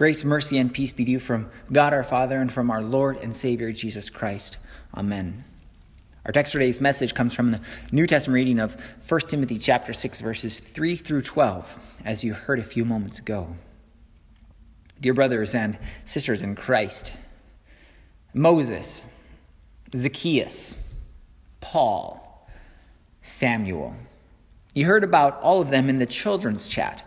Grace, 0.00 0.24
mercy, 0.24 0.56
and 0.56 0.72
peace 0.72 0.92
be 0.92 1.04
to 1.04 1.10
you 1.10 1.20
from 1.20 1.50
God 1.70 1.92
our 1.92 2.02
Father 2.02 2.38
and 2.38 2.50
from 2.50 2.70
our 2.70 2.82
Lord 2.82 3.18
and 3.18 3.36
Savior 3.36 3.70
Jesus 3.70 4.08
Christ. 4.08 4.56
Amen. 4.96 5.44
Our 6.24 6.32
text 6.32 6.54
today's 6.54 6.80
message 6.80 7.12
comes 7.12 7.34
from 7.34 7.50
the 7.50 7.60
New 7.92 8.06
Testament 8.06 8.36
reading 8.36 8.60
of 8.60 8.78
1 9.06 9.20
Timothy 9.28 9.58
chapter 9.58 9.92
6 9.92 10.22
verses 10.22 10.58
3 10.58 10.96
through 10.96 11.20
12, 11.20 11.78
as 12.06 12.24
you 12.24 12.32
heard 12.32 12.58
a 12.58 12.62
few 12.62 12.86
moments 12.86 13.18
ago. 13.18 13.54
Dear 15.02 15.12
brothers 15.12 15.54
and 15.54 15.78
sisters 16.06 16.42
in 16.42 16.56
Christ, 16.56 17.18
Moses, 18.32 19.04
Zacchaeus, 19.94 20.76
Paul, 21.60 22.48
Samuel. 23.20 23.94
You 24.72 24.86
heard 24.86 25.04
about 25.04 25.38
all 25.42 25.60
of 25.60 25.68
them 25.68 25.90
in 25.90 25.98
the 25.98 26.06
children's 26.06 26.68
chat 26.68 27.04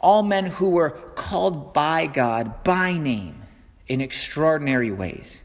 all 0.00 0.22
men 0.22 0.46
who 0.46 0.70
were 0.70 0.90
called 0.90 1.72
by 1.72 2.06
God 2.06 2.62
by 2.64 2.92
name 2.92 3.42
in 3.86 4.00
extraordinary 4.00 4.92
ways. 4.92 5.42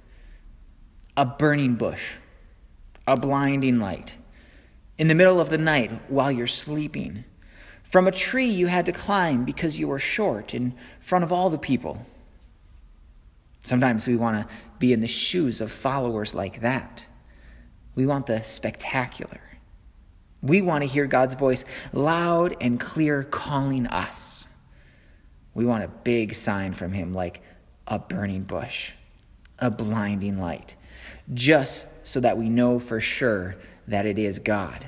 A 1.17 1.25
burning 1.25 1.75
bush, 1.75 2.13
a 3.07 3.17
blinding 3.17 3.79
light, 3.79 4.17
in 4.97 5.07
the 5.07 5.15
middle 5.15 5.39
of 5.39 5.49
the 5.49 5.57
night 5.57 5.91
while 6.09 6.31
you're 6.31 6.47
sleeping. 6.47 7.23
From 7.83 8.07
a 8.07 8.11
tree 8.11 8.45
you 8.45 8.67
had 8.67 8.85
to 8.85 8.91
climb 8.91 9.43
because 9.43 9.77
you 9.77 9.87
were 9.87 9.99
short 9.99 10.53
in 10.53 10.73
front 10.99 11.23
of 11.23 11.31
all 11.31 11.49
the 11.49 11.57
people. 11.57 12.05
Sometimes 13.63 14.07
we 14.07 14.15
want 14.15 14.47
to 14.47 14.53
be 14.79 14.93
in 14.93 15.01
the 15.01 15.07
shoes 15.07 15.61
of 15.61 15.71
followers 15.71 16.33
like 16.33 16.61
that. 16.61 17.05
We 17.93 18.05
want 18.05 18.25
the 18.25 18.41
spectacular. 18.43 19.41
We 20.41 20.61
want 20.61 20.83
to 20.83 20.89
hear 20.89 21.05
God's 21.05 21.35
voice 21.35 21.65
loud 21.93 22.55
and 22.59 22.79
clear 22.79 23.23
calling 23.23 23.87
us. 23.87 24.47
We 25.53 25.65
want 25.65 25.83
a 25.83 25.87
big 25.87 26.33
sign 26.33 26.73
from 26.73 26.93
Him 26.93 27.13
like 27.13 27.41
a 27.87 27.99
burning 27.99 28.43
bush, 28.43 28.93
a 29.59 29.69
blinding 29.69 30.39
light, 30.39 30.75
just 31.33 31.87
so 32.03 32.19
that 32.21 32.37
we 32.37 32.49
know 32.49 32.79
for 32.79 32.99
sure 32.99 33.55
that 33.87 34.05
it 34.05 34.17
is 34.17 34.39
God. 34.39 34.85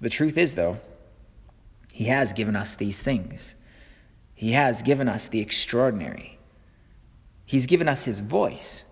The 0.00 0.10
truth 0.10 0.38
is, 0.38 0.54
though, 0.54 0.78
He 1.92 2.04
has 2.04 2.32
given 2.32 2.56
us 2.56 2.76
these 2.76 3.02
things. 3.02 3.54
He 4.34 4.52
has 4.52 4.80
given 4.80 5.08
us 5.08 5.28
the 5.28 5.40
extraordinary. 5.40 6.38
He's 7.44 7.66
given 7.66 7.88
us 7.88 8.04
His 8.04 8.20
voice 8.20 8.84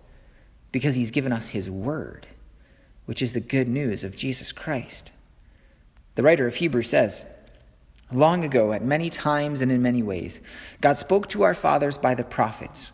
because 0.71 0.93
He's 0.93 1.09
given 1.09 1.31
us 1.31 1.47
His 1.47 1.71
word 1.71 2.27
which 3.09 3.23
is 3.23 3.33
the 3.33 3.39
good 3.39 3.67
news 3.67 4.03
of 4.03 4.15
Jesus 4.15 4.51
Christ. 4.51 5.11
The 6.13 6.21
writer 6.21 6.45
of 6.45 6.53
Hebrews 6.53 6.89
says, 6.89 7.25
Long 8.11 8.43
ago, 8.43 8.71
at 8.71 8.83
many 8.83 9.09
times 9.09 9.61
and 9.61 9.71
in 9.71 9.81
many 9.81 10.03
ways, 10.03 10.41
God 10.79 10.95
spoke 10.95 11.27
to 11.29 11.41
our 11.41 11.55
fathers 11.55 11.97
by 11.97 12.13
the 12.13 12.23
prophets, 12.23 12.91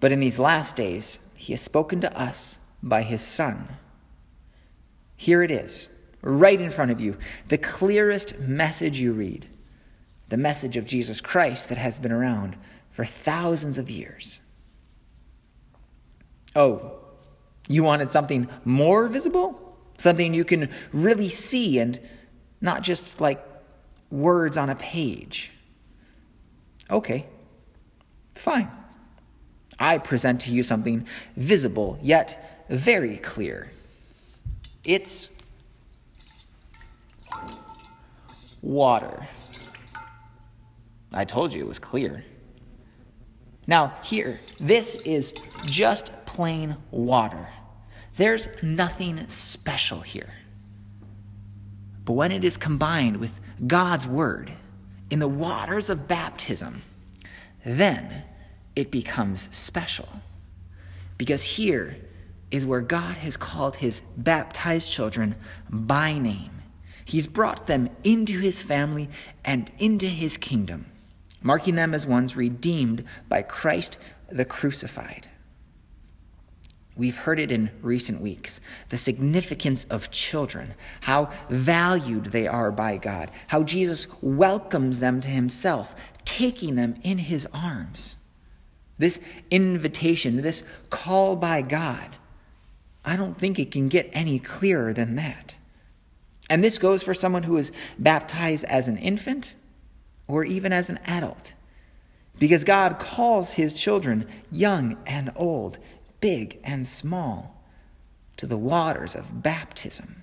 but 0.00 0.12
in 0.12 0.20
these 0.20 0.38
last 0.38 0.76
days, 0.76 1.18
He 1.34 1.54
has 1.54 1.62
spoken 1.62 2.02
to 2.02 2.14
us 2.14 2.58
by 2.82 3.00
His 3.00 3.22
Son. 3.22 3.68
Here 5.16 5.42
it 5.42 5.50
is, 5.50 5.88
right 6.20 6.60
in 6.60 6.68
front 6.68 6.90
of 6.90 7.00
you, 7.00 7.16
the 7.48 7.56
clearest 7.56 8.38
message 8.40 9.00
you 9.00 9.14
read, 9.14 9.46
the 10.28 10.36
message 10.36 10.76
of 10.76 10.84
Jesus 10.84 11.22
Christ 11.22 11.70
that 11.70 11.78
has 11.78 11.98
been 11.98 12.12
around 12.12 12.54
for 12.90 13.06
thousands 13.06 13.78
of 13.78 13.88
years. 13.88 14.40
Oh, 16.54 16.98
you 17.68 17.84
wanted 17.84 18.10
something 18.10 18.48
more 18.64 19.06
visible? 19.08 19.76
Something 19.96 20.34
you 20.34 20.44
can 20.44 20.70
really 20.92 21.28
see 21.28 21.78
and 21.78 22.00
not 22.60 22.82
just 22.82 23.20
like 23.20 23.44
words 24.10 24.56
on 24.56 24.70
a 24.70 24.74
page. 24.74 25.52
Okay, 26.90 27.26
fine. 28.34 28.70
I 29.78 29.98
present 29.98 30.40
to 30.42 30.50
you 30.50 30.62
something 30.62 31.06
visible 31.36 31.98
yet 32.02 32.64
very 32.68 33.16
clear. 33.18 33.70
It's 34.84 35.30
water. 38.62 39.26
I 41.12 41.24
told 41.24 41.52
you 41.52 41.60
it 41.60 41.68
was 41.68 41.78
clear. 41.78 42.24
Now, 43.66 43.94
here, 44.02 44.40
this 44.58 45.02
is 45.02 45.32
just 45.66 46.12
plain 46.26 46.76
water. 46.90 47.48
There's 48.18 48.48
nothing 48.64 49.28
special 49.28 50.00
here. 50.00 50.34
But 52.04 52.14
when 52.14 52.32
it 52.32 52.44
is 52.44 52.56
combined 52.56 53.18
with 53.18 53.38
God's 53.64 54.08
word 54.08 54.50
in 55.08 55.20
the 55.20 55.28
waters 55.28 55.88
of 55.88 56.08
baptism, 56.08 56.82
then 57.64 58.24
it 58.74 58.90
becomes 58.90 59.54
special. 59.56 60.08
Because 61.16 61.44
here 61.44 61.96
is 62.50 62.66
where 62.66 62.80
God 62.80 63.16
has 63.18 63.36
called 63.36 63.76
his 63.76 64.02
baptized 64.16 64.90
children 64.90 65.36
by 65.70 66.18
name. 66.18 66.62
He's 67.04 67.28
brought 67.28 67.68
them 67.68 67.88
into 68.02 68.40
his 68.40 68.62
family 68.62 69.08
and 69.44 69.70
into 69.78 70.06
his 70.06 70.36
kingdom, 70.36 70.86
marking 71.40 71.76
them 71.76 71.94
as 71.94 72.04
ones 72.04 72.34
redeemed 72.34 73.04
by 73.28 73.42
Christ 73.42 73.96
the 74.28 74.44
crucified. 74.44 75.28
We've 76.98 77.16
heard 77.16 77.38
it 77.38 77.52
in 77.52 77.70
recent 77.80 78.20
weeks 78.20 78.60
the 78.88 78.98
significance 78.98 79.84
of 79.84 80.10
children, 80.10 80.74
how 81.00 81.30
valued 81.48 82.26
they 82.26 82.48
are 82.48 82.72
by 82.72 82.96
God, 82.96 83.30
how 83.46 83.62
Jesus 83.62 84.08
welcomes 84.20 84.98
them 84.98 85.20
to 85.20 85.28
himself, 85.28 85.94
taking 86.24 86.74
them 86.74 86.96
in 87.02 87.18
his 87.18 87.46
arms. 87.54 88.16
This 88.98 89.20
invitation, 89.48 90.42
this 90.42 90.64
call 90.90 91.36
by 91.36 91.62
God, 91.62 92.16
I 93.04 93.16
don't 93.16 93.38
think 93.38 93.60
it 93.60 93.70
can 93.70 93.88
get 93.88 94.10
any 94.12 94.40
clearer 94.40 94.92
than 94.92 95.14
that. 95.14 95.56
And 96.50 96.64
this 96.64 96.78
goes 96.78 97.04
for 97.04 97.14
someone 97.14 97.44
who 97.44 97.58
is 97.58 97.70
baptized 98.00 98.64
as 98.64 98.88
an 98.88 98.96
infant 98.96 99.54
or 100.26 100.42
even 100.44 100.72
as 100.72 100.90
an 100.90 100.98
adult. 101.06 101.54
Because 102.40 102.64
God 102.64 102.98
calls 102.98 103.52
his 103.52 103.80
children, 103.80 104.26
young 104.50 104.96
and 105.06 105.32
old, 105.36 105.78
big 106.20 106.58
and 106.64 106.86
small, 106.86 107.62
to 108.36 108.46
the 108.46 108.56
waters 108.56 109.14
of 109.14 109.42
baptism. 109.42 110.22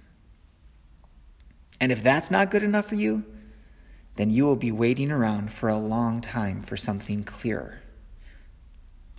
And 1.79 1.91
if 1.91 2.01
that's 2.01 2.31
not 2.31 2.51
good 2.51 2.63
enough 2.63 2.87
for 2.87 2.95
you, 2.95 3.25
then 4.15 4.29
you 4.29 4.45
will 4.45 4.55
be 4.55 4.71
waiting 4.71 5.11
around 5.11 5.51
for 5.51 5.69
a 5.69 5.77
long 5.77 6.21
time 6.21 6.61
for 6.61 6.77
something 6.77 7.23
clearer. 7.23 7.81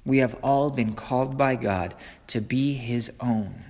We 0.05 0.19
have 0.19 0.39
all 0.43 0.71
been 0.71 0.95
called 0.95 1.37
by 1.37 1.57
God 1.57 1.95
to 2.29 2.41
be 2.41 2.75
His 2.75 3.13
own. 3.21 3.65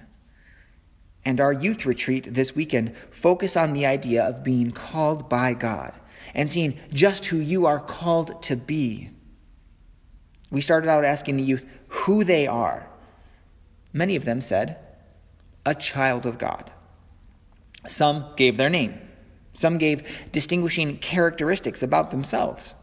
And 1.25 1.41
our 1.41 1.53
youth 1.53 1.84
retreat 1.84 2.33
this 2.33 2.55
weekend 2.55 2.97
focus 2.97 3.56
on 3.56 3.73
the 3.73 3.87
idea 3.87 4.23
of 4.23 4.44
being 4.44 4.71
called 4.71 5.28
by 5.28 5.55
God 5.55 5.93
and 6.34 6.49
seeing 6.49 6.78
just 6.93 7.27
who 7.27 7.38
you 7.38 7.67
are 7.67 7.81
called 7.81 8.43
to 8.44 8.55
be. 8.55 9.11
We 10.53 10.61
started 10.61 10.88
out 10.88 11.05
asking 11.05 11.38
the 11.38 11.43
youth 11.43 11.67
who 11.88 12.23
they 12.23 12.47
are 12.47 12.88
Many 13.92 14.16
of 14.16 14.24
them 14.24 14.41
said, 14.41 14.78
a 15.64 15.74
child 15.74 16.26
of 16.26 16.38
God. 16.38 16.70
Some 17.86 18.26
gave 18.36 18.56
their 18.56 18.70
name. 18.70 19.00
Some 19.52 19.78
gave 19.78 20.30
distinguishing 20.32 20.98
characteristics 20.98 21.82
about 21.82 22.10
themselves. 22.10 22.75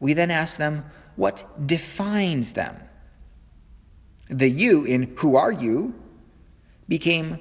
We 0.00 0.14
then 0.14 0.30
asked 0.30 0.58
them, 0.58 0.84
what 1.16 1.66
defines 1.66 2.52
them? 2.52 2.80
The 4.28 4.48
you 4.48 4.84
in 4.84 5.14
who 5.16 5.36
are 5.36 5.52
you 5.52 5.94
became 6.88 7.38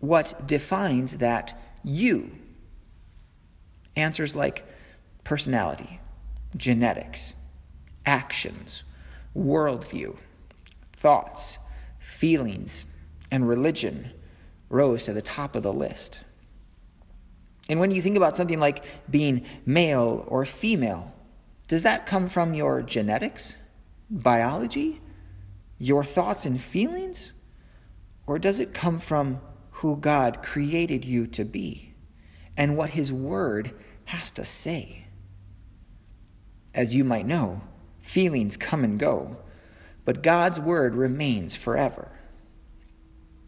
what 0.00 0.46
defines 0.46 1.18
that 1.18 1.58
you. 1.84 2.30
Answers 3.94 4.34
like 4.34 4.64
personality, 5.22 6.00
genetics, 6.56 7.34
actions, 8.04 8.84
worldview 9.36 10.16
thoughts, 11.02 11.58
feelings, 11.98 12.86
and 13.32 13.48
religion 13.48 14.08
rose 14.68 15.04
to 15.04 15.12
the 15.12 15.20
top 15.20 15.56
of 15.56 15.64
the 15.64 15.72
list. 15.72 16.22
And 17.68 17.80
when 17.80 17.90
you 17.90 18.00
think 18.00 18.16
about 18.16 18.36
something 18.36 18.60
like 18.60 18.84
being 19.10 19.44
male 19.66 20.24
or 20.28 20.44
female, 20.44 21.12
does 21.66 21.82
that 21.82 22.06
come 22.06 22.28
from 22.28 22.54
your 22.54 22.82
genetics, 22.82 23.56
biology, 24.10 25.00
your 25.76 26.04
thoughts 26.04 26.46
and 26.46 26.60
feelings? 26.60 27.32
Or 28.26 28.38
does 28.38 28.60
it 28.60 28.72
come 28.72 29.00
from 29.00 29.40
who 29.72 29.96
God 29.96 30.40
created 30.42 31.04
you 31.04 31.26
to 31.28 31.44
be 31.44 31.94
and 32.56 32.76
what 32.76 32.90
His 32.90 33.12
Word 33.12 33.72
has 34.04 34.30
to 34.32 34.44
say? 34.44 35.06
As 36.72 36.94
you 36.94 37.02
might 37.02 37.26
know, 37.26 37.60
feelings 38.00 38.56
come 38.56 38.84
and 38.84 39.00
go, 39.00 39.36
but 40.04 40.22
God's 40.22 40.60
word 40.60 40.94
remains 40.94 41.54
forever. 41.56 42.08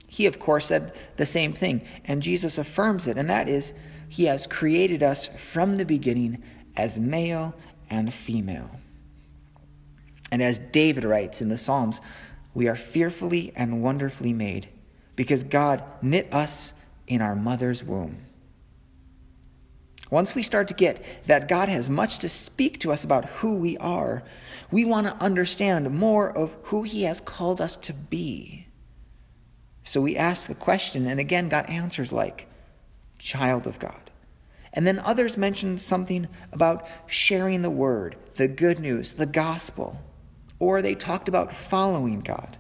He, 0.07 0.27
of 0.27 0.39
course, 0.39 0.67
said 0.67 0.93
the 1.17 1.27
same 1.27 1.53
thing, 1.53 1.83
and 2.05 2.23
Jesus 2.23 2.59
affirms 2.59 3.07
it, 3.07 3.19
and 3.19 3.29
that 3.31 3.49
is, 3.49 3.73
He 4.09 4.27
has 4.27 4.47
created 4.47 5.03
us 5.03 5.27
from 5.27 5.77
the 5.77 5.85
beginning 5.85 6.43
as 6.77 7.01
male 7.01 7.55
and 7.91 8.13
female. 8.13 8.71
And 10.31 10.43
as 10.43 10.59
David 10.59 11.05
writes 11.05 11.41
in 11.41 11.49
the 11.49 11.57
Psalms, 11.57 12.01
we 12.55 12.69
are 12.69 12.77
fearfully 12.77 13.53
and 13.57 13.83
wonderfully 13.83 14.33
made 14.33 14.69
because 15.17 15.43
God 15.43 15.83
knit 16.03 16.33
us 16.33 16.73
in 17.07 17.21
our 17.21 17.35
mother's 17.35 17.83
womb. 17.83 18.19
Once 20.15 20.37
we 20.37 20.45
start 20.45 20.69
to 20.69 20.75
get 20.75 21.05
that 21.27 21.49
God 21.49 21.69
has 21.69 21.91
much 21.91 22.21
to 22.21 22.29
speak 22.29 22.79
to 22.79 22.93
us 22.93 23.03
about 23.03 23.25
who 23.25 23.57
we 23.57 23.77
are, 23.79 24.23
we 24.71 24.85
want 24.85 25.09
to 25.09 25.17
understand 25.17 25.91
more 25.91 26.31
of 26.39 26.57
who 26.63 26.85
He 26.85 27.03
has 27.03 27.21
called 27.21 27.61
us 27.61 27.77
to 27.79 27.93
be. 27.93 28.69
So 29.83 30.01
we 30.01 30.17
ask 30.17 30.47
the 30.47 30.55
question, 30.55 31.09
and 31.09 31.19
again, 31.19 31.49
God 31.49 31.69
answers 31.69 32.13
like, 32.13 32.47
child 33.19 33.67
of 33.67 33.81
God. 33.81 34.13
And 34.73 34.87
then 34.87 35.01
others 35.01 35.37
mentioned 35.37 35.81
something 35.81 36.29
about 36.53 36.87
sharing 37.09 37.63
the 37.63 37.69
word, 37.71 38.15
the 38.37 38.47
good 38.47 38.79
news, 38.79 39.15
the 39.15 39.27
gospel, 39.27 40.01
or 40.61 40.81
they 40.81 40.95
talked 40.95 41.27
about 41.27 41.53
following 41.53 42.21
God. 42.21 42.57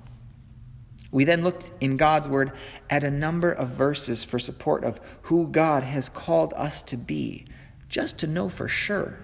We 1.14 1.22
then 1.22 1.44
looked 1.44 1.70
in 1.80 1.96
God's 1.96 2.26
word 2.26 2.50
at 2.90 3.04
a 3.04 3.10
number 3.10 3.52
of 3.52 3.68
verses 3.68 4.24
for 4.24 4.40
support 4.40 4.82
of 4.82 4.98
who 5.22 5.46
God 5.46 5.84
has 5.84 6.08
called 6.08 6.52
us 6.56 6.82
to 6.82 6.96
be, 6.96 7.46
just 7.88 8.18
to 8.18 8.26
know 8.26 8.48
for 8.48 8.66
sure. 8.66 9.20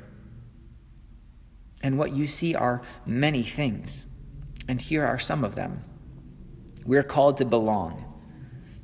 And 1.83 1.99
what 1.99 2.13
you 2.13 2.29
see 2.29 2.55
are 2.55 2.83
many 3.05 3.43
things, 3.43 4.07
and 4.69 4.81
here 4.81 5.05
are 5.05 5.19
some 5.19 5.43
of 5.43 5.57
them. 5.57 5.83
We're 6.87 7.03
called 7.03 7.39
to 7.39 7.45
belong, 7.45 8.05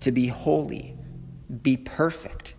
to 0.00 0.10
be 0.10 0.26
holy, 0.26 0.98
be 1.62 1.76
perfect, 1.76 2.56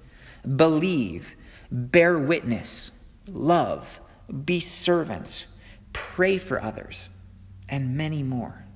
believe, 0.56 1.36
bear 1.70 2.18
witness, 2.18 2.94
love, 3.30 4.00
be 4.46 4.62
servants, 4.62 5.48
pray 5.92 6.38
for 6.38 6.64
others, 6.64 7.10
and 7.68 7.98
many 7.98 8.24
more. 8.24 8.67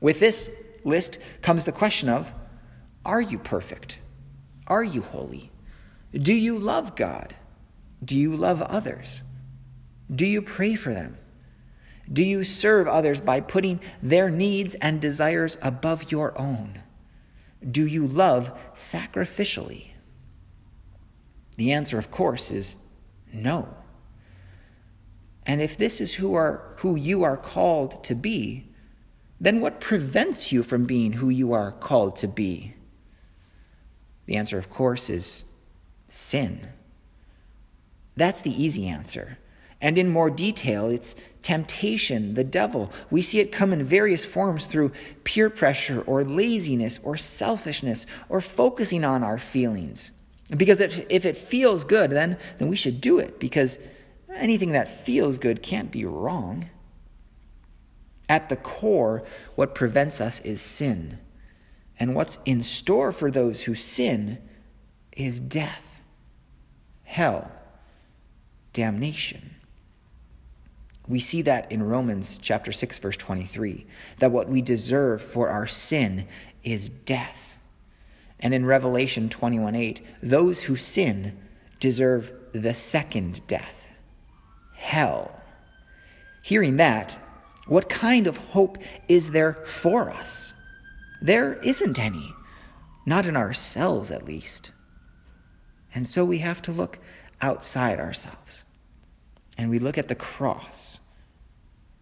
With 0.00 0.20
this 0.20 0.48
list 0.84 1.18
comes 1.42 1.64
the 1.64 1.72
question 1.72 2.08
of 2.08 2.32
Are 3.04 3.20
you 3.20 3.38
perfect? 3.38 3.98
Are 4.66 4.84
you 4.84 5.02
holy? 5.02 5.50
Do 6.12 6.32
you 6.32 6.58
love 6.58 6.96
God? 6.96 7.34
Do 8.04 8.18
you 8.18 8.36
love 8.36 8.62
others? 8.62 9.22
Do 10.14 10.26
you 10.26 10.42
pray 10.42 10.74
for 10.74 10.92
them? 10.92 11.16
Do 12.12 12.22
you 12.22 12.44
serve 12.44 12.86
others 12.86 13.20
by 13.20 13.40
putting 13.40 13.80
their 14.02 14.30
needs 14.30 14.74
and 14.76 15.00
desires 15.00 15.58
above 15.60 16.12
your 16.12 16.38
own? 16.38 16.80
Do 17.68 17.84
you 17.84 18.06
love 18.06 18.56
sacrificially? 18.74 19.88
The 21.56 21.72
answer, 21.72 21.98
of 21.98 22.10
course, 22.10 22.50
is 22.50 22.76
no. 23.32 23.68
And 25.46 25.60
if 25.60 25.76
this 25.76 26.00
is 26.00 26.14
who, 26.14 26.34
are, 26.34 26.74
who 26.78 26.96
you 26.96 27.22
are 27.22 27.36
called 27.36 28.04
to 28.04 28.14
be, 28.14 28.65
then 29.40 29.60
what 29.60 29.80
prevents 29.80 30.50
you 30.50 30.62
from 30.62 30.84
being 30.84 31.14
who 31.14 31.28
you 31.28 31.52
are 31.52 31.72
called 31.72 32.16
to 32.16 32.28
be? 32.28 32.74
The 34.26 34.36
answer, 34.36 34.58
of 34.58 34.70
course, 34.70 35.08
is 35.10 35.44
sin. 36.08 36.68
That's 38.16 38.42
the 38.42 38.62
easy 38.62 38.88
answer. 38.88 39.38
And 39.80 39.98
in 39.98 40.08
more 40.08 40.30
detail, 40.30 40.88
it's 40.88 41.14
temptation, 41.42 42.34
the 42.34 42.44
devil. 42.44 42.90
We 43.10 43.20
see 43.20 43.40
it 43.40 43.52
come 43.52 43.72
in 43.72 43.84
various 43.84 44.24
forms 44.24 44.66
through 44.66 44.92
peer 45.24 45.50
pressure 45.50 46.00
or 46.02 46.24
laziness 46.24 46.98
or 47.02 47.16
selfishness 47.16 48.06
or 48.28 48.40
focusing 48.40 49.04
on 49.04 49.22
our 49.22 49.38
feelings. 49.38 50.12
Because 50.56 50.80
if, 50.80 51.04
if 51.10 51.26
it 51.26 51.36
feels 51.36 51.84
good, 51.84 52.10
then, 52.10 52.38
then 52.58 52.68
we 52.68 52.76
should 52.76 53.00
do 53.00 53.18
it 53.18 53.38
because 53.38 53.78
anything 54.34 54.72
that 54.72 54.88
feels 54.88 55.38
good 55.38 55.62
can't 55.62 55.90
be 55.90 56.04
wrong. 56.04 56.70
At 58.28 58.48
the 58.48 58.56
core, 58.56 59.22
what 59.54 59.74
prevents 59.74 60.20
us 60.20 60.40
is 60.40 60.60
sin. 60.60 61.18
And 61.98 62.14
what's 62.14 62.38
in 62.44 62.62
store 62.62 63.12
for 63.12 63.30
those 63.30 63.62
who 63.62 63.74
sin 63.74 64.38
is 65.12 65.40
death, 65.40 66.00
hell, 67.04 67.50
damnation. 68.72 69.56
We 71.08 71.20
see 71.20 71.42
that 71.42 71.70
in 71.70 71.82
Romans 71.82 72.38
chapter 72.38 72.72
6 72.72 72.98
verse 72.98 73.16
23 73.16 73.86
that 74.18 74.32
what 74.32 74.48
we 74.48 74.60
deserve 74.60 75.22
for 75.22 75.48
our 75.48 75.66
sin 75.66 76.26
is 76.64 76.88
death. 76.88 77.58
And 78.40 78.52
in 78.52 78.66
Revelation 78.66 79.28
21:8 79.28 80.00
those 80.22 80.64
who 80.64 80.76
sin 80.76 81.38
deserve 81.80 82.32
the 82.52 82.74
second 82.74 83.46
death, 83.46 83.86
hell. 84.74 85.40
Hearing 86.42 86.76
that, 86.76 87.18
what 87.66 87.88
kind 87.88 88.26
of 88.26 88.36
hope 88.36 88.78
is 89.08 89.30
there 89.30 89.54
for 89.64 90.10
us? 90.10 90.54
There 91.20 91.54
isn't 91.54 91.98
any, 91.98 92.34
not 93.04 93.26
in 93.26 93.36
ourselves 93.36 94.10
at 94.10 94.24
least. 94.24 94.72
And 95.94 96.06
so 96.06 96.24
we 96.24 96.38
have 96.38 96.62
to 96.62 96.72
look 96.72 96.98
outside 97.40 97.98
ourselves. 97.98 98.64
And 99.58 99.70
we 99.70 99.78
look 99.78 99.98
at 99.98 100.08
the 100.08 100.14
cross. 100.14 101.00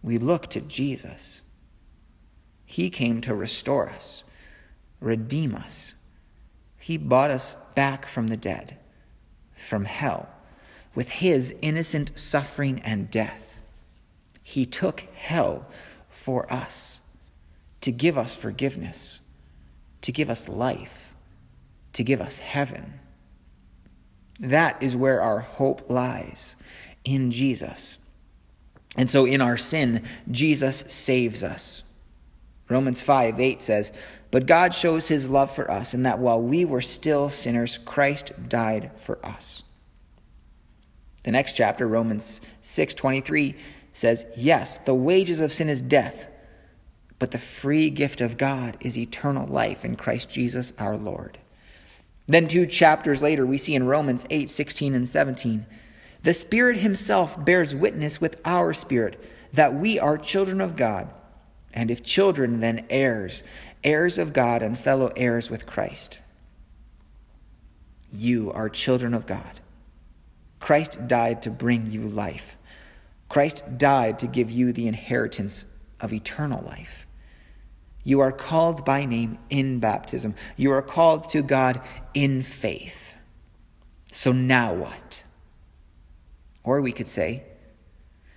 We 0.03 0.17
look 0.17 0.49
to 0.51 0.61
Jesus. 0.61 1.41
He 2.65 2.89
came 2.89 3.21
to 3.21 3.33
restore 3.33 3.89
us, 3.89 4.23
redeem 4.99 5.55
us. 5.55 5.95
He 6.77 6.97
bought 6.97 7.31
us 7.31 7.57
back 7.73 8.05
from 8.05 8.27
the 8.27 8.37
dead, 8.37 8.77
from 9.55 9.85
hell, 9.85 10.27
with 10.93 11.09
his 11.09 11.55
innocent 11.61 12.11
suffering 12.15 12.81
and 12.81 13.09
death. 13.09 13.54
He 14.47 14.67
took 14.67 14.99
hell 15.15 15.65
for 16.07 16.51
us 16.53 17.01
to 17.81 17.91
give 17.91 18.15
us 18.15 18.35
forgiveness, 18.35 19.19
to 20.01 20.11
give 20.11 20.29
us 20.29 20.47
life, 20.47 21.15
to 21.93 22.03
give 22.03 22.21
us 22.21 22.37
heaven. 22.37 22.93
That 24.39 24.83
is 24.83 24.95
where 24.95 25.19
our 25.19 25.39
hope 25.39 25.89
lies 25.89 26.55
in 27.03 27.31
Jesus. 27.31 27.97
And 28.95 29.09
so 29.09 29.25
in 29.25 29.41
our 29.41 29.57
sin, 29.57 30.03
Jesus 30.29 30.77
saves 30.77 31.41
us. 31.41 31.83
Romans 32.69 33.01
5 33.01 33.39
8 33.39 33.63
says, 33.63 33.91
But 34.29 34.45
God 34.45 34.75
shows 34.75 35.07
his 35.07 35.27
love 35.27 35.49
for 35.49 35.71
us 35.71 35.95
in 35.95 36.03
that 36.03 36.19
while 36.19 36.39
we 36.39 36.65
were 36.65 36.81
still 36.81 37.29
sinners, 37.29 37.79
Christ 37.79 38.31
died 38.47 38.91
for 38.97 39.17
us. 39.25 39.63
The 41.23 41.31
next 41.31 41.53
chapter, 41.53 41.87
Romans 41.87 42.41
6 42.61 42.93
23, 42.93 43.55
says, 43.95 44.25
Yes, 44.35 44.77
the 44.79 44.93
wages 44.93 45.39
of 45.39 45.53
sin 45.53 45.69
is 45.69 45.81
death, 45.81 46.27
but 47.17 47.31
the 47.31 47.39
free 47.39 47.89
gift 47.89 48.19
of 48.19 48.37
God 48.37 48.77
is 48.81 48.97
eternal 48.97 49.47
life 49.47 49.85
in 49.85 49.95
Christ 49.95 50.29
Jesus 50.29 50.73
our 50.77 50.97
Lord. 50.97 51.39
Then, 52.27 52.47
two 52.47 52.65
chapters 52.65 53.21
later, 53.21 53.45
we 53.45 53.57
see 53.57 53.73
in 53.73 53.87
Romans 53.87 54.25
8 54.29 54.49
16 54.49 54.93
and 54.95 55.07
17, 55.07 55.65
the 56.23 56.33
Spirit 56.33 56.77
Himself 56.77 57.43
bears 57.43 57.73
witness 57.73 58.19
with 58.19 58.41
our 58.43 58.73
spirit 58.73 59.23
that 59.53 59.73
we 59.73 59.97
are 59.97 60.17
children 60.17 60.59
of 60.59 60.75
God, 60.75 61.07
and 61.73 61.89
if 61.89 62.03
children, 62.03 62.59
then 62.59 62.85
heirs, 62.89 63.43
heirs 63.83 64.17
of 64.17 64.33
God 64.33 64.61
and 64.61 64.77
fellow 64.77 65.11
heirs 65.15 65.49
with 65.49 65.65
Christ. 65.65 66.19
You 68.11 68.51
are 68.51 68.67
children 68.69 69.13
of 69.13 69.25
God. 69.25 69.61
Christ 70.59 71.07
died 71.07 71.43
to 71.43 71.49
bring 71.49 71.91
you 71.91 72.01
life. 72.01 72.57
Christ 73.29 73.63
died 73.77 74.19
to 74.19 74.27
give 74.27 74.51
you 74.51 74.71
the 74.71 74.87
inheritance 74.87 75.65
of 75.99 76.13
eternal 76.13 76.63
life. 76.63 77.05
You 78.03 78.19
are 78.19 78.31
called 78.31 78.85
by 78.85 79.05
name 79.05 79.39
in 79.49 79.79
baptism. 79.79 80.35
You 80.57 80.71
are 80.73 80.83
called 80.83 81.29
to 81.31 81.41
God 81.41 81.81
in 82.13 82.43
faith. 82.43 83.15
So 84.11 84.31
now 84.31 84.73
what? 84.73 85.23
Or 86.63 86.81
we 86.81 86.91
could 86.91 87.07
say, 87.07 87.43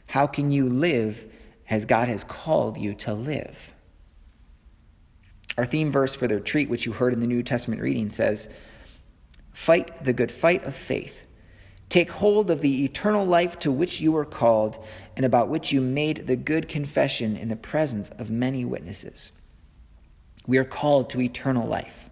how 0.07 0.27
can 0.27 0.51
you 0.51 0.69
live 0.69 1.31
as 1.69 1.85
God 1.85 2.09
has 2.09 2.25
called 2.25 2.79
you 2.79 2.95
to 2.95 3.13
live? 3.13 3.75
Our 5.59 5.67
theme 5.67 5.93
verse 5.93 6.15
for 6.15 6.27
the 6.27 6.37
retreat, 6.37 6.71
which 6.71 6.87
you 6.87 6.93
heard 6.93 7.13
in 7.13 7.21
the 7.21 7.27
New 7.27 7.43
Testament 7.43 7.83
reading, 7.83 8.11
says, 8.11 8.49
Fight 9.53 10.03
the 10.03 10.13
good 10.13 10.33
fight 10.33 10.65
of 10.65 10.75
faith 10.75 11.27
Take 11.89 12.11
hold 12.11 12.51
of 12.51 12.61
the 12.61 12.85
eternal 12.85 13.25
life 13.25 13.59
to 13.61 13.73
which 13.73 14.01
you 14.01 14.13
were 14.13 14.27
called 14.27 14.85
and 15.17 15.25
about 15.25 15.49
which 15.49 15.73
you 15.73 15.81
made 15.81 16.27
the 16.27 16.37
good 16.37 16.69
confession 16.69 17.37
in 17.37 17.49
the 17.49 17.57
presence 17.57 18.11
of 18.11 18.31
many 18.31 18.65
witnesses. 18.65 19.33
We 20.47 20.59
are 20.59 20.65
called 20.65 21.11
to 21.11 21.21
eternal 21.21 21.67
life, 21.67 22.11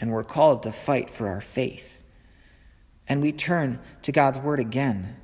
and 0.00 0.10
we're 0.10 0.24
called 0.24 0.62
to 0.62 0.72
fight 0.72 1.10
for 1.10 1.28
our 1.28 1.40
faith. 1.40 2.02
And 3.06 3.20
we 3.20 3.32
turn 3.32 3.78
to 4.02 4.12
God's 4.12 4.38
word 4.38 4.60
again. 4.60 5.16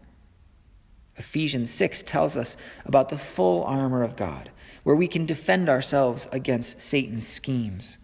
Ephesians 1.17 1.71
6 1.71 2.03
tells 2.03 2.37
us 2.37 2.57
about 2.85 3.09
the 3.09 3.19
full 3.19 3.65
armor 3.65 4.03
of 4.03 4.17
God, 4.17 4.51
where 4.85 4.97
we 4.97 5.09
can 5.09 5.27
defend 5.27 5.69
ourselves 5.69 6.29
against 6.33 6.81
Satan's 6.81 7.27
schemes. 7.27 7.99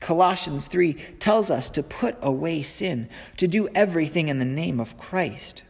Colossians 0.00 0.66
3 0.66 0.92
tells 1.18 1.50
us 1.50 1.70
to 1.70 1.82
put 1.82 2.16
away 2.20 2.62
sin, 2.62 3.08
to 3.38 3.48
do 3.48 3.68
everything 3.74 4.28
in 4.28 4.38
the 4.38 4.44
name 4.44 4.78
of 4.78 4.98
Christ. 4.98 5.62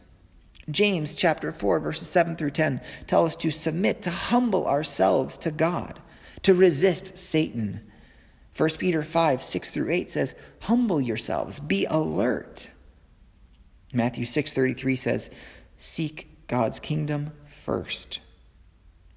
James 0.69 1.15
chapter 1.15 1.51
4 1.51 1.79
verses 1.79 2.09
7 2.09 2.35
through 2.35 2.51
10 2.51 2.81
tell 3.07 3.25
us 3.25 3.37
to 3.37 3.51
submit, 3.51 4.01
to 4.01 4.11
humble 4.11 4.67
ourselves 4.67 5.37
to 5.37 5.51
God, 5.51 6.01
to 6.41 6.53
resist 6.53 7.17
Satan. 7.17 7.81
1 8.55 8.69
Peter 8.77 9.03
5 9.03 9.41
6 9.41 9.73
through 9.73 9.91
8 9.91 10.11
says, 10.11 10.35
Humble 10.61 10.99
yourselves, 10.99 11.59
be 11.59 11.85
alert. 11.85 12.69
Matthew 13.93 14.25
6:33 14.25 14.97
says, 14.97 15.31
Seek 15.77 16.47
God's 16.47 16.79
kingdom 16.79 17.31
first. 17.45 18.19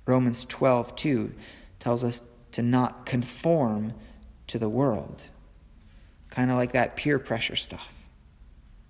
Romans 0.06 0.44
12 0.44 0.94
2 0.94 1.32
tells 1.78 2.04
us 2.04 2.22
to 2.52 2.62
not 2.62 3.06
conform 3.06 3.94
to 4.50 4.58
the 4.58 4.68
world. 4.68 5.22
Kind 6.30 6.50
of 6.50 6.56
like 6.56 6.72
that 6.72 6.96
peer 6.96 7.18
pressure 7.18 7.56
stuff. 7.56 7.92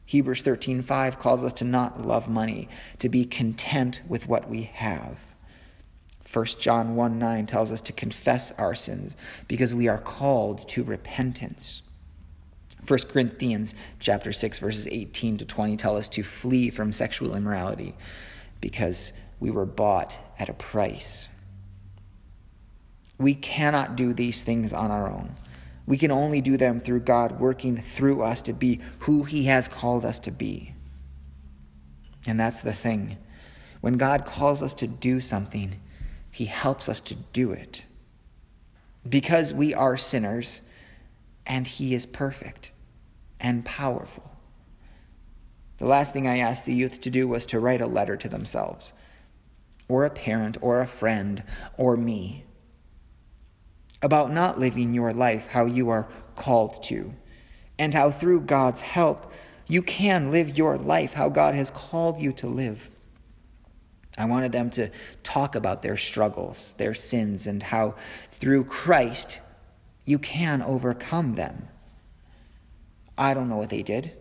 Hebrews 0.07 0.43
13:5 0.43 1.19
calls 1.19 1.45
us 1.45 1.53
to 1.55 1.65
not 1.65 2.05
love 2.05 2.29
money, 2.29 2.69
to 2.99 3.09
be 3.09 3.25
content 3.25 4.01
with 4.09 4.27
what 4.27 4.51
we 4.51 4.65
have. 4.75 5.35
1 6.33 6.45
John 6.59 6.97
1 6.97 7.19
9 7.19 7.47
tells 7.47 7.73
us 7.73 7.81
to 7.83 7.93
confess 7.93 8.53
our 8.53 8.75
sins 8.75 9.17
because 9.49 9.75
we 9.75 9.89
are 9.89 9.99
called 9.99 10.69
to 10.69 10.83
repentance. 10.83 11.83
1 12.87 12.99
Corinthians 13.09 13.75
chapter 13.99 14.33
6 14.33 14.59
verses 14.59 14.87
18 14.89 15.39
to 15.39 15.45
20 15.45 15.77
tell 15.77 15.97
us 15.97 16.09
to 16.09 16.23
flee 16.23 16.71
from 16.71 16.93
sexual 16.93 17.37
immorality 17.37 17.95
because 18.61 19.13
we 19.39 19.51
were 19.51 19.67
bought 19.67 20.19
at 20.39 20.49
a 20.49 20.55
price. 20.55 21.29
We 23.19 23.35
cannot 23.35 23.97
do 23.97 24.15
these 24.15 24.43
things 24.43 24.73
on 24.73 24.91
our 24.91 25.11
own. 25.11 25.35
We 25.87 25.99
can 25.99 26.11
only 26.11 26.41
do 26.41 26.57
them 26.57 26.81
through 26.81 27.01
God 27.01 27.41
working 27.41 27.77
through 27.77 28.23
us 28.23 28.43
to 28.43 28.53
be 28.53 28.81
who 29.01 29.25
He 29.25 29.45
has 29.45 29.69
called 29.69 30.05
us 30.05 30.19
to 30.21 30.31
be. 30.31 30.75
And 32.27 32.39
that's 32.39 32.61
the 32.61 32.73
thing. 32.73 33.17
When 33.81 33.97
God 33.97 34.25
calls 34.25 34.63
us 34.63 34.75
to 34.75 34.87
do 34.87 35.21
something, 35.21 35.81
He 36.31 36.45
helps 36.45 36.89
us 36.89 37.01
to 37.03 37.15
do 37.15 37.53
it. 37.53 37.85
Because 39.09 39.55
we 39.55 39.75
are 39.75 39.97
sinners 39.97 40.63
and 41.47 41.67
He 41.67 41.95
is 41.95 42.07
perfect 42.07 42.73
and 43.41 43.65
powerful. 43.65 44.31
The 45.79 45.87
last 45.87 46.13
thing 46.13 46.29
I 46.29 46.39
asked 46.39 46.67
the 46.67 46.75
youth 46.75 47.01
to 47.01 47.11
do 47.11 47.27
was 47.27 47.47
to 47.47 47.59
write 47.59 47.81
a 47.81 47.87
letter 47.87 48.17
to 48.19 48.29
themselves, 48.29 48.93
or 49.89 50.05
a 50.05 50.11
parent, 50.11 50.59
or 50.61 50.81
a 50.81 50.87
friend, 50.87 51.43
or 51.79 51.97
me 51.97 52.45
about 54.03 54.33
not 54.33 54.59
living 54.59 54.95
your 54.95 55.13
life 55.13 55.49
how 55.49 55.67
you 55.67 55.91
are 55.91 56.09
called 56.37 56.83
to, 56.85 57.13
and 57.79 57.93
how 57.95 58.11
through 58.11 58.41
God's 58.41 58.81
help 58.81 59.33
you 59.67 59.83
can 59.83 60.33
live 60.33 60.59
your 60.59 60.77
life 60.77 61.13
how 61.13 61.29
God 61.29 61.55
has 61.55 61.71
called 61.71 62.19
you 62.19 62.33
to 62.35 62.49
live. 62.49 62.91
I 64.19 64.25
wanted 64.25 64.53
them 64.53 64.69
to 64.71 64.91
talk 65.23 65.55
about 65.55 65.83
their 65.83 65.97
struggles, 65.97 66.75
their 66.77 66.93
sins, 66.93 67.47
and 67.47 67.63
how 67.63 67.95
through 68.31 68.65
Christ 68.65 69.41
you 70.05 70.19
can 70.19 70.61
overcome 70.63 71.37
them. 71.37 71.69
I 73.17 73.33
don't 73.35 73.49
know 73.49 73.57
what 73.57 73.71
they 73.71 73.83
did, 73.83 74.13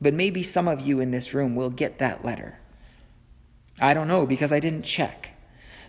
but 0.00 0.12
maybe 0.12 0.42
some 0.42 0.66
of 0.66 0.80
you 0.80 1.00
in 1.00 1.10
this 1.10 1.34
room 1.34 1.54
will 1.54 1.70
get 1.70 1.98
that 2.00 2.24
letter. 2.24 2.58
I 3.80 3.94
don't 3.94 4.08
know 4.08 4.26
because 4.26 4.52
I 4.52 4.60
didn't 4.60 4.82
check. 4.82 5.31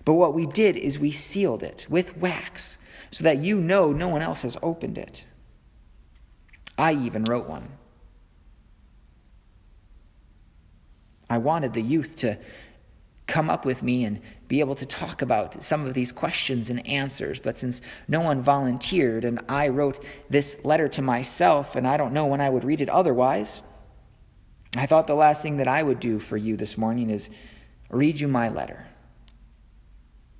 But 0.05 0.13
what 0.13 0.33
we 0.33 0.45
did 0.45 0.75
is 0.75 0.99
we 0.99 1.11
sealed 1.11 1.63
it 1.63 1.85
with 1.89 2.17
wax 2.17 2.77
so 3.11 3.23
that 3.23 3.37
you 3.37 3.59
know 3.59 3.91
no 3.91 4.07
one 4.07 4.21
else 4.21 4.41
has 4.41 4.57
opened 4.61 4.97
it. 4.97 5.25
I 6.77 6.93
even 6.93 7.23
wrote 7.23 7.47
one. 7.47 7.69
I 11.29 11.37
wanted 11.37 11.73
the 11.73 11.81
youth 11.81 12.15
to 12.17 12.37
come 13.27 13.49
up 13.49 13.65
with 13.65 13.81
me 13.81 14.03
and 14.03 14.19
be 14.47 14.59
able 14.59 14.75
to 14.75 14.85
talk 14.85 15.21
about 15.21 15.63
some 15.63 15.85
of 15.85 15.93
these 15.93 16.11
questions 16.11 16.69
and 16.69 16.85
answers. 16.85 17.39
But 17.39 17.57
since 17.57 17.81
no 18.07 18.19
one 18.21 18.41
volunteered 18.41 19.23
and 19.23 19.39
I 19.47 19.69
wrote 19.69 20.03
this 20.29 20.63
letter 20.65 20.87
to 20.89 21.01
myself 21.01 21.75
and 21.75 21.87
I 21.87 21.97
don't 21.97 22.13
know 22.13 22.25
when 22.25 22.41
I 22.41 22.49
would 22.49 22.63
read 22.63 22.81
it 22.81 22.89
otherwise, 22.89 23.61
I 24.75 24.85
thought 24.85 25.07
the 25.07 25.15
last 25.15 25.41
thing 25.41 25.57
that 25.57 25.67
I 25.67 25.81
would 25.81 25.99
do 25.99 26.19
for 26.19 26.35
you 26.35 26.57
this 26.57 26.77
morning 26.77 27.09
is 27.09 27.29
read 27.89 28.19
you 28.19 28.27
my 28.27 28.49
letter. 28.49 28.85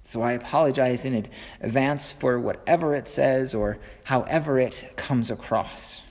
So 0.03 0.21
I 0.21 0.33
apologize 0.33 1.05
in 1.05 1.25
advance 1.61 2.11
for 2.11 2.39
whatever 2.39 2.93
it 2.93 3.07
says 3.07 3.55
or 3.55 3.77
however 4.03 4.59
it 4.59 4.93
comes 4.95 5.31
across. 5.31 6.01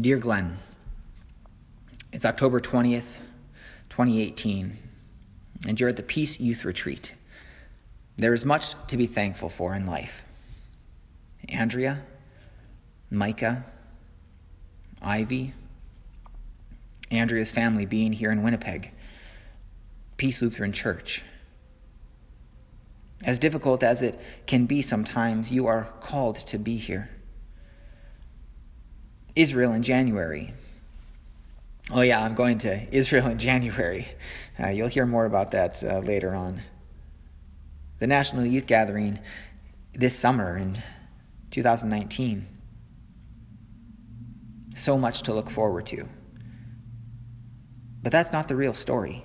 Dear 0.00 0.18
Glenn, 0.18 0.58
it's 2.12 2.24
October 2.24 2.60
20th, 2.60 3.16
2018, 3.88 4.78
and 5.66 5.80
you're 5.80 5.88
at 5.88 5.96
the 5.96 6.04
Peace 6.04 6.38
Youth 6.38 6.64
Retreat. 6.64 7.14
There 8.16 8.32
is 8.32 8.44
much 8.44 8.74
to 8.86 8.96
be 8.96 9.06
thankful 9.06 9.48
for 9.48 9.74
in 9.74 9.86
life. 9.86 10.22
Andrea, 11.48 12.02
Micah, 13.10 13.64
Ivy, 15.02 15.54
Andrea's 17.10 17.50
family 17.50 17.86
being 17.86 18.12
here 18.12 18.30
in 18.30 18.42
Winnipeg, 18.42 18.92
Peace 20.16 20.42
Lutheran 20.42 20.72
Church. 20.72 21.22
As 23.24 23.38
difficult 23.38 23.82
as 23.82 24.02
it 24.02 24.20
can 24.46 24.66
be 24.66 24.82
sometimes, 24.82 25.50
you 25.50 25.66
are 25.66 25.88
called 26.00 26.36
to 26.36 26.58
be 26.58 26.76
here. 26.76 27.10
Israel 29.34 29.72
in 29.72 29.82
January. 29.82 30.52
Oh, 31.90 32.02
yeah, 32.02 32.22
I'm 32.22 32.34
going 32.34 32.58
to 32.58 32.94
Israel 32.94 33.28
in 33.28 33.38
January. 33.38 34.08
Uh, 34.60 34.68
you'll 34.68 34.88
hear 34.88 35.06
more 35.06 35.24
about 35.24 35.52
that 35.52 35.82
uh, 35.82 36.00
later 36.00 36.34
on. 36.34 36.60
The 37.98 38.06
National 38.06 38.44
Youth 38.44 38.66
Gathering 38.66 39.18
this 39.94 40.16
summer 40.16 40.56
in 40.56 40.82
2019 41.50 42.46
so 44.78 44.96
much 44.96 45.22
to 45.22 45.34
look 45.34 45.50
forward 45.50 45.86
to. 45.86 46.08
But 48.02 48.12
that's 48.12 48.32
not 48.32 48.48
the 48.48 48.56
real 48.56 48.72
story. 48.72 49.24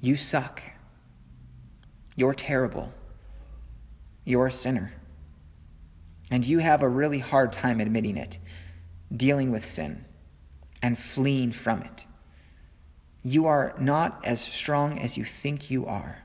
You 0.00 0.16
suck. 0.16 0.62
You're 2.16 2.34
terrible. 2.34 2.92
You're 4.24 4.46
a 4.46 4.52
sinner. 4.52 4.92
And 6.30 6.44
you 6.44 6.58
have 6.58 6.82
a 6.82 6.88
really 6.88 7.18
hard 7.18 7.52
time 7.52 7.80
admitting 7.80 8.16
it, 8.16 8.38
dealing 9.14 9.50
with 9.50 9.64
sin, 9.64 10.04
and 10.82 10.96
fleeing 10.96 11.52
from 11.52 11.82
it. 11.82 12.06
You 13.22 13.46
are 13.46 13.74
not 13.78 14.20
as 14.24 14.40
strong 14.40 14.98
as 14.98 15.16
you 15.16 15.24
think 15.24 15.70
you 15.70 15.86
are. 15.86 16.22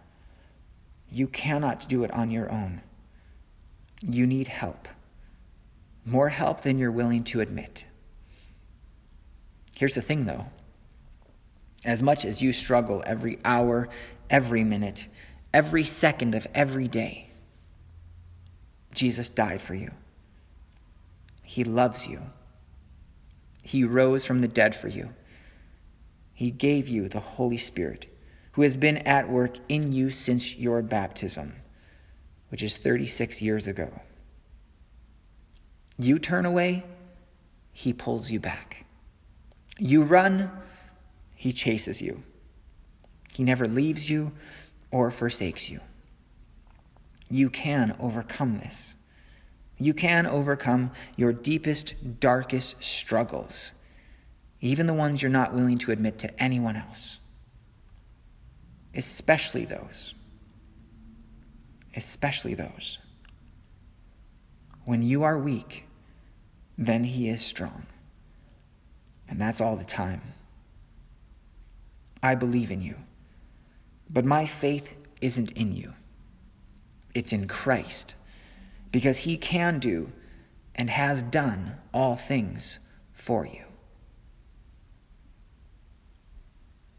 You 1.12 1.28
cannot 1.28 1.88
do 1.88 2.04
it 2.04 2.12
on 2.12 2.32
your 2.32 2.52
own. 2.52 2.82
You 4.02 4.26
need 4.26 4.48
help 4.48 4.88
more 6.08 6.30
help 6.30 6.62
than 6.62 6.80
you're 6.80 6.92
willing 6.92 7.24
to 7.26 7.42
admit. 7.42 7.86
Here's 9.76 9.94
the 9.94 10.02
thing, 10.02 10.26
though 10.26 10.46
as 11.86 12.04
much 12.04 12.26
as 12.26 12.42
you 12.42 12.52
struggle 12.52 13.04
every 13.06 13.40
hour, 13.46 13.88
every 14.30 14.64
minute, 14.64 15.08
every 15.54 15.84
second 15.84 16.36
of 16.36 16.48
every 16.54 16.88
day, 16.88 17.30
Jesus 18.94 19.30
died 19.30 19.62
for 19.62 19.76
you. 19.76 19.92
He 21.44 21.64
loves 21.64 22.08
you. 22.08 22.22
He 23.64 23.84
rose 23.84 24.26
from 24.26 24.40
the 24.40 24.48
dead 24.48 24.76
for 24.76 24.88
you. 24.88 25.14
He 26.34 26.52
gave 26.52 26.88
you 26.88 27.08
the 27.08 27.20
Holy 27.20 27.58
Spirit, 27.58 28.08
who 28.54 28.64
has 28.64 28.76
been 28.76 28.98
at 28.98 29.30
work 29.30 29.58
in 29.70 29.92
you 29.92 30.10
since 30.10 30.56
your 30.58 30.82
baptism, 30.82 31.54
which 32.50 32.64
is 32.64 32.78
36 32.78 33.42
years 33.42 33.68
ago. 33.68 34.02
You 36.00 36.20
turn 36.20 36.46
away, 36.46 36.84
he 37.72 37.94
pulls 37.94 38.30
you 38.30 38.39
back. 38.39 38.86
You 39.80 40.04
run, 40.04 40.51
he 41.36 41.51
chases 41.51 42.01
you. 42.01 42.24
He 43.34 43.44
never 43.44 43.68
leaves 43.68 44.10
you 44.10 44.32
or 44.92 45.12
forsakes 45.12 45.70
you. 45.70 45.80
You 47.30 47.50
can 47.50 47.96
overcome 48.00 48.60
this. 48.60 48.96
You 49.77 49.94
can 49.94 50.25
overcome 50.25 50.92
your 51.16 51.34
deepest, 51.34 52.20
darkest 52.20 52.84
struggles, 52.84 53.74
even 54.60 54.88
the 54.88 54.94
ones 54.94 55.22
you're 55.22 55.30
not 55.30 55.54
willing 55.54 55.77
to 55.80 55.92
admit 55.92 56.18
to 56.20 56.44
anyone 56.44 56.75
else, 56.75 57.20
especially 58.96 59.66
those. 59.66 60.16
Especially 61.96 62.54
those. 62.54 62.98
When 64.86 65.04
you 65.04 65.24
are 65.24 65.38
weak, 65.38 65.87
then 66.77 67.03
he 67.03 67.29
is 67.29 67.41
strong. 67.41 67.86
And 69.27 69.41
that's 69.41 69.60
all 69.62 69.75
the 69.75 69.84
time. 69.84 70.22
I 72.24 72.36
believe 72.36 72.72
in 72.72 72.81
you, 72.81 72.96
but 74.10 74.25
my 74.25 74.46
faith 74.46 74.93
isn't 75.22 75.51
in 75.51 75.74
you. 75.75 75.93
it's 77.17 77.34
in 77.34 77.48
Christ, 77.48 78.13
because 78.91 79.17
he 79.17 79.38
can 79.38 79.79
do 79.79 80.12
and 80.75 80.88
has 80.88 81.24
done 81.24 81.75
all 81.91 82.15
things 82.15 82.77
for 83.12 83.43
you. 83.43 83.63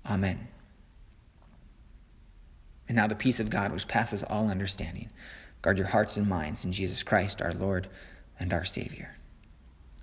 Amen. 0.05 0.49
And 2.89 2.97
now 2.97 3.07
the 3.07 3.15
peace 3.15 3.39
of 3.39 3.49
God, 3.49 3.71
which 3.71 3.87
passes 3.87 4.25
all 4.25 4.49
understanding, 4.51 5.09
guard 5.63 5.79
your 5.79 5.87
hearts 5.87 6.17
and 6.17 6.29
minds 6.29 6.65
in 6.65 6.73
Jesus 6.73 7.05
Christ, 7.05 7.41
our 7.41 7.53
Lord 7.53 7.89
and 8.41 8.53
our 8.53 8.65
Savior. 8.65 9.15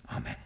Amen. 0.09 0.44